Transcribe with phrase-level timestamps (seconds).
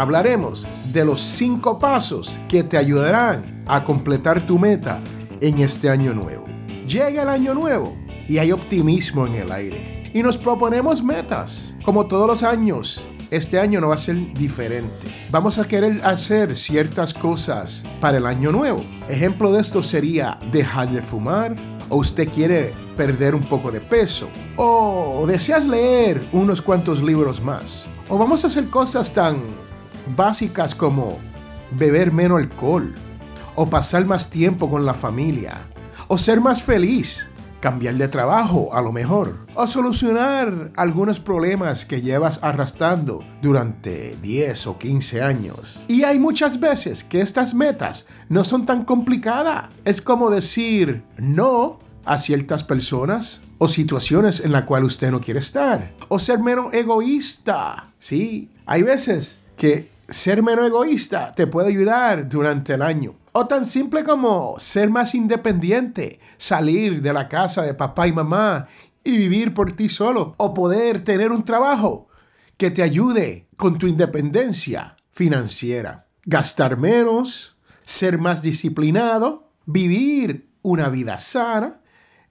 [0.00, 5.00] hablaremos de los cinco pasos que te ayudarán a completar tu meta
[5.40, 6.44] en este año nuevo.
[6.86, 7.96] Llega el año nuevo
[8.28, 10.10] y hay optimismo en el aire.
[10.14, 13.04] Y nos proponemos metas, como todos los años.
[13.32, 15.08] Este año no va a ser diferente.
[15.30, 18.82] Vamos a querer hacer ciertas cosas para el año nuevo.
[19.08, 21.56] Ejemplo de esto sería dejar de fumar,
[21.88, 27.86] o usted quiere perder un poco de peso, o deseas leer unos cuantos libros más,
[28.08, 29.38] o vamos a hacer cosas tan
[30.14, 31.18] básicas como
[31.72, 32.94] beber menos alcohol,
[33.54, 35.58] o pasar más tiempo con la familia,
[36.08, 37.28] o ser más feliz,
[37.60, 44.66] cambiar de trabajo a lo mejor, o solucionar algunos problemas que llevas arrastrando durante 10
[44.68, 45.82] o 15 años.
[45.88, 49.66] Y hay muchas veces que estas metas no son tan complicadas.
[49.84, 55.40] Es como decir no a ciertas personas o situaciones en la cual usted no quiere
[55.40, 55.92] estar.
[56.08, 57.90] O ser menos egoísta.
[57.98, 63.16] Sí, hay veces que ser menos egoísta te puede ayudar durante el año.
[63.32, 68.66] O tan simple como ser más independiente, salir de la casa de papá y mamá
[69.04, 70.34] y vivir por ti solo.
[70.38, 72.08] O poder tener un trabajo
[72.56, 76.06] que te ayude con tu independencia financiera.
[76.24, 81.80] Gastar menos, ser más disciplinado, vivir una vida sana.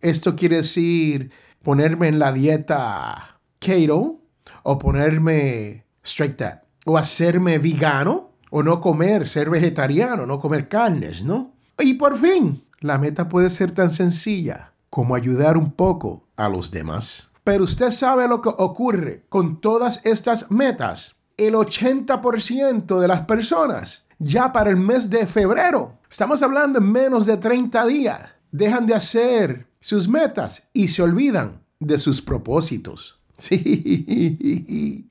[0.00, 1.30] Esto quiere decir
[1.62, 4.20] ponerme en la dieta keto
[4.62, 11.22] o ponerme straight up o hacerme vegano o no comer, ser vegetariano, no comer carnes,
[11.22, 11.52] ¿no?
[11.78, 16.70] Y por fin, la meta puede ser tan sencilla como ayudar un poco a los
[16.70, 17.30] demás.
[17.44, 21.16] Pero usted sabe lo que ocurre con todas estas metas.
[21.36, 27.26] El 80% de las personas ya para el mes de febrero, estamos hablando en menos
[27.26, 33.20] de 30 días, dejan de hacer sus metas y se olvidan de sus propósitos.
[33.38, 35.10] Sí.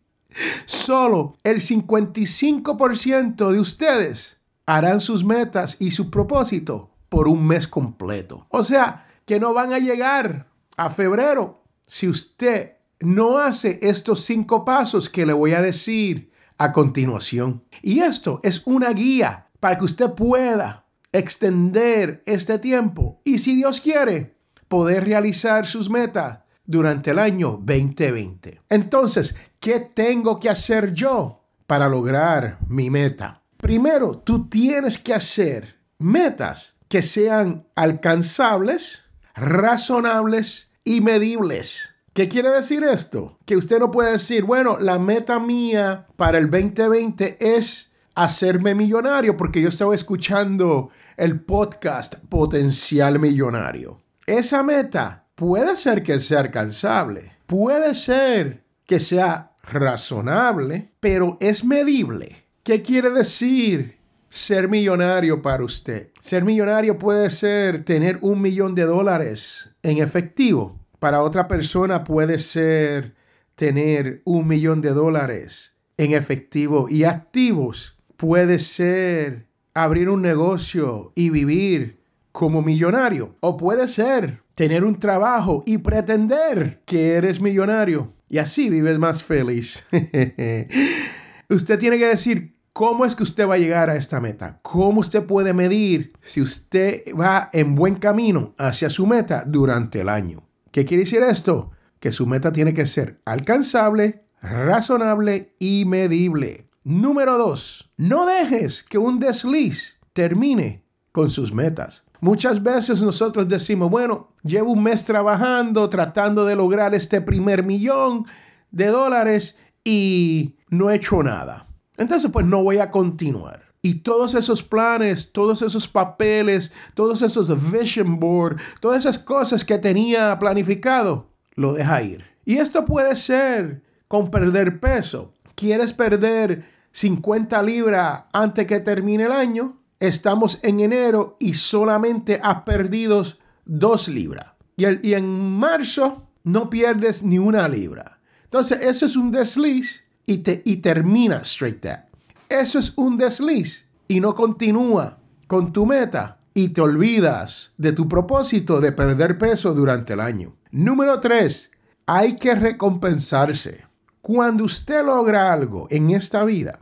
[0.65, 8.47] Solo el 55% de ustedes harán sus metas y su propósito por un mes completo.
[8.49, 10.47] O sea, que no van a llegar
[10.77, 16.71] a febrero si usted no hace estos cinco pasos que le voy a decir a
[16.71, 17.63] continuación.
[17.81, 23.79] Y esto es una guía para que usted pueda extender este tiempo y si Dios
[23.79, 24.35] quiere,
[24.67, 28.61] poder realizar sus metas durante el año 2020.
[28.69, 33.41] Entonces, ¿qué tengo que hacer yo para lograr mi meta?
[33.57, 41.95] Primero, tú tienes que hacer metas que sean alcanzables, razonables y medibles.
[42.13, 43.39] ¿Qué quiere decir esto?
[43.45, 49.35] Que usted no puede decir, bueno, la meta mía para el 2020 es hacerme millonario
[49.35, 53.99] porque yo estaba escuchando el podcast Potencial Millonario.
[54.25, 62.45] Esa meta puede ser que sea alcanzable, puede ser que sea razonable, pero es medible.
[62.63, 63.97] ¿Qué quiere decir
[64.29, 66.09] ser millonario para usted?
[66.19, 70.79] Ser millonario puede ser tener un millón de dólares en efectivo.
[70.99, 73.13] Para otra persona puede ser
[73.55, 77.97] tener un millón de dólares en efectivo y activos.
[78.17, 82.01] Puede ser abrir un negocio y vivir
[82.31, 83.35] como millonario.
[83.41, 88.13] O puede ser tener un trabajo y pretender que eres millonario.
[88.27, 89.85] Y así vives más feliz.
[91.49, 94.59] usted tiene que decir cómo es que usted va a llegar a esta meta.
[94.63, 100.09] Cómo usted puede medir si usted va en buen camino hacia su meta durante el
[100.09, 100.43] año.
[100.71, 101.71] ¿Qué quiere decir esto?
[101.99, 106.67] Que su meta tiene que ser alcanzable, razonable y medible.
[106.83, 112.05] Número dos, no dejes que un desliz termine con sus metas.
[112.25, 118.25] Muchas veces nosotros decimos, bueno, llevo un mes trabajando, tratando de lograr este primer millón
[118.71, 121.67] de dólares y no he hecho nada.
[121.97, 123.65] Entonces, pues no voy a continuar.
[123.83, 129.77] Y todos esos planes, todos esos papeles, todos esos vision board, todas esas cosas que
[129.77, 132.25] tenía planificado, lo deja ir.
[132.43, 135.31] Y esto puede ser con perder peso.
[135.53, 139.77] ¿Quieres perder 50 libras antes que termine el año?
[139.99, 143.23] Estamos en enero y solamente has perdido
[143.65, 144.53] dos libras.
[144.77, 148.19] Y, y en marzo no pierdes ni una libra.
[148.43, 152.17] Entonces, eso es un desliz y, te, y termina straight up.
[152.49, 158.07] eso es un desliz y no continúa con tu meta y te olvidas de tu
[158.07, 160.55] propósito de perder peso durante el año.
[160.71, 161.71] Número 3.
[162.05, 163.83] Hay que recompensarse.
[164.21, 166.79] Cuando usted logra algo en esta vida,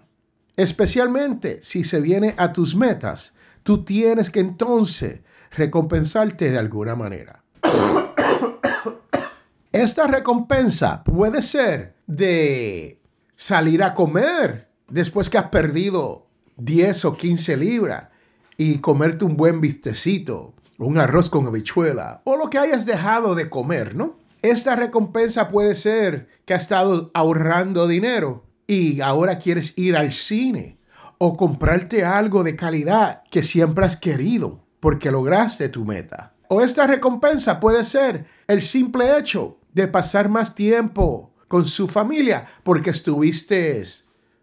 [0.57, 3.33] especialmente si se viene a tus metas,
[3.63, 5.21] tú tienes que entonces
[5.51, 7.43] recompensarte de alguna manera.
[9.71, 12.99] Esta recompensa puede ser de
[13.35, 16.27] salir a comer después que has perdido
[16.57, 18.09] 10 o 15 libras
[18.57, 23.49] y comerte un buen vistecito, un arroz con habichuela o lo que hayas dejado de
[23.49, 24.17] comer, ¿no?
[24.43, 28.43] Esta recompensa puede ser que has estado ahorrando dinero
[28.73, 30.77] y ahora quieres ir al cine
[31.17, 36.33] o comprarte algo de calidad que siempre has querido porque lograste tu meta.
[36.49, 42.45] O esta recompensa puede ser el simple hecho de pasar más tiempo con su familia
[42.63, 43.81] porque estuviste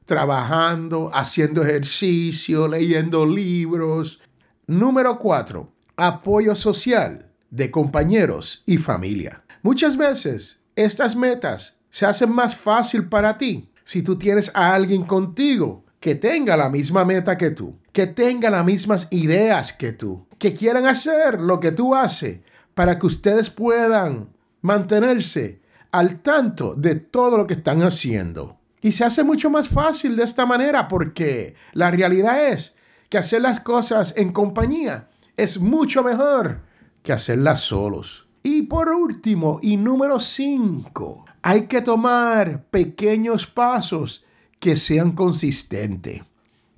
[0.04, 4.20] trabajando, haciendo ejercicio, leyendo libros.
[4.66, 9.44] Número cuatro, apoyo social de compañeros y familia.
[9.62, 15.04] Muchas veces estas metas se hacen más fácil para ti si tú tienes a alguien
[15.04, 20.26] contigo que tenga la misma meta que tú, que tenga las mismas ideas que tú,
[20.38, 22.40] que quieran hacer lo que tú haces
[22.74, 24.30] para que ustedes puedan
[24.62, 25.60] mantenerse
[25.92, 28.58] al tanto de todo lo que están haciendo.
[28.80, 32.74] Y se hace mucho más fácil de esta manera porque la realidad es
[33.10, 36.62] que hacer las cosas en compañía es mucho mejor
[37.02, 38.26] que hacerlas solos.
[38.42, 44.24] Y por último, y número 5, hay que tomar pequeños pasos
[44.58, 46.22] que sean consistentes.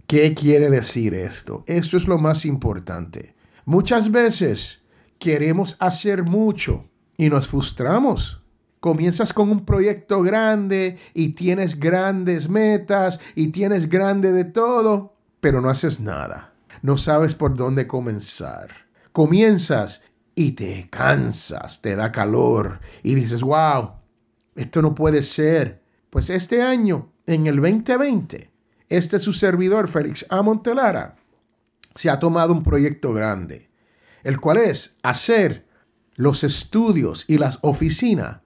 [0.06, 1.64] ¿Qué quiere decir esto?
[1.67, 3.35] Esto es lo más importante.
[3.64, 4.85] Muchas veces
[5.19, 6.85] queremos hacer mucho
[7.17, 8.43] y nos frustramos.
[8.81, 15.61] Comienzas con un proyecto grande y tienes grandes metas y tienes grande de todo, pero
[15.61, 16.53] no haces nada.
[16.82, 18.70] No sabes por dónde comenzar.
[19.12, 20.03] Comienzas
[20.34, 23.93] y te cansas, te da calor y dices, wow,
[24.55, 25.82] esto no puede ser.
[26.11, 28.50] Pues este año, en el 2020,
[28.88, 30.43] este su servidor, Félix A.
[30.43, 31.17] Montelara,
[31.94, 33.70] se ha tomado un proyecto grande,
[34.23, 35.67] el cual es hacer
[36.14, 38.40] los estudios y las oficinas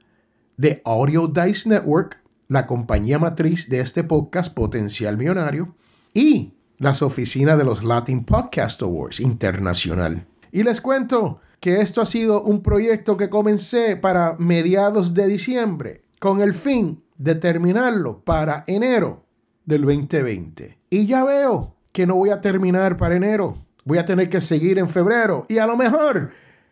[0.56, 5.74] de Audio Dice Network, la compañía matriz de este podcast Potencial Millonario,
[6.14, 10.26] y las oficinas de los Latin Podcast Awards Internacional.
[10.56, 16.00] Y les cuento que esto ha sido un proyecto que comencé para mediados de diciembre,
[16.18, 19.26] con el fin de terminarlo para enero
[19.66, 20.78] del 2020.
[20.88, 23.66] Y ya veo que no voy a terminar para enero.
[23.84, 26.30] Voy a tener que seguir en febrero y a lo mejor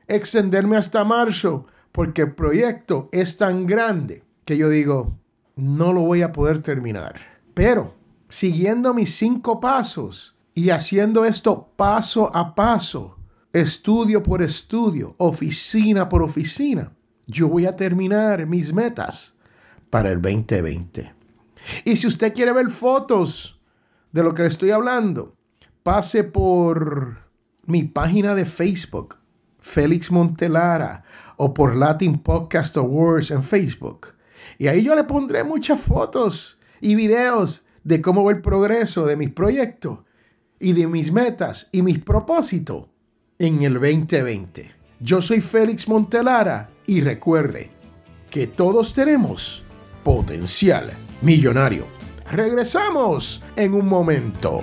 [0.08, 5.18] extenderme hasta marzo porque el proyecto es tan grande que yo digo,
[5.56, 7.20] no lo voy a poder terminar.
[7.52, 7.92] Pero
[8.30, 13.13] siguiendo mis cinco pasos y haciendo esto paso a paso,
[13.54, 16.92] estudio por estudio, oficina por oficina,
[17.26, 19.36] yo voy a terminar mis metas
[19.90, 21.14] para el 2020.
[21.84, 23.60] Y si usted quiere ver fotos
[24.10, 25.36] de lo que le estoy hablando,
[25.84, 27.18] pase por
[27.64, 29.18] mi página de Facebook,
[29.60, 31.04] Félix Montelara,
[31.36, 34.14] o por Latin Podcast Awards en Facebook.
[34.58, 39.16] Y ahí yo le pondré muchas fotos y videos de cómo va el progreso de
[39.16, 40.00] mis proyectos
[40.58, 42.93] y de mis metas y mis propósitos
[43.46, 44.70] en el 2020.
[45.00, 47.70] Yo soy Félix Montelara y recuerde
[48.30, 49.62] que todos tenemos
[50.02, 51.86] potencial millonario.
[52.30, 54.62] Regresamos en un momento.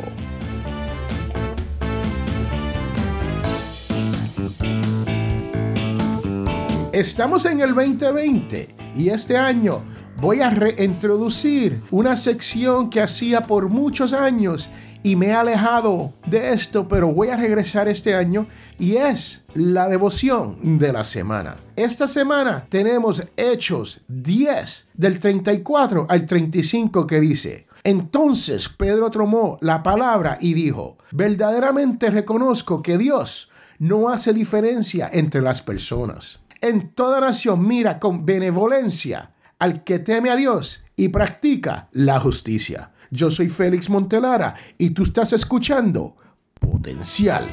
[6.92, 9.84] Estamos en el 2020 y este año
[10.22, 14.70] voy a reintroducir una sección que hacía por muchos años
[15.02, 18.46] y me he alejado de esto, pero voy a regresar este año
[18.78, 21.56] y es la devoción de la semana.
[21.76, 29.82] Esta semana tenemos Hechos 10 del 34 al 35 que dice, entonces Pedro tomó la
[29.82, 33.50] palabra y dijo, verdaderamente reconozco que Dios
[33.80, 36.42] no hace diferencia entre las personas.
[36.62, 42.94] En toda nación mira con benevolencia al que teme a Dios y practica la justicia.
[43.12, 46.18] Yo soy Félix Montelara y tú estás escuchando
[46.60, 47.46] Potencial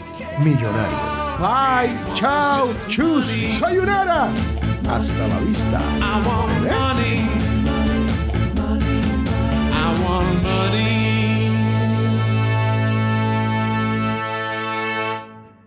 [0.42, 0.96] Millonario.
[1.38, 3.26] Bye, chao, chus,
[3.58, 4.30] sayonara.
[4.88, 5.82] Hasta la vista.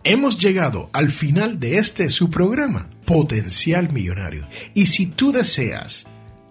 [0.02, 4.48] Hemos llegado al final de este su programa, Potencial Millonario.
[4.74, 6.06] Y si tú deseas